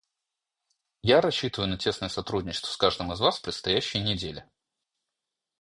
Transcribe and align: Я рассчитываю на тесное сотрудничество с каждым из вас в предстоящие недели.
Я 1.03 1.21
рассчитываю 1.21 1.69
на 1.69 1.77
тесное 1.77 2.09
сотрудничество 2.09 2.69
с 2.71 2.75
каждым 2.77 3.13
из 3.13 3.19
вас 3.19 3.37
в 3.37 3.43
предстоящие 3.43 4.01
недели. 4.01 4.49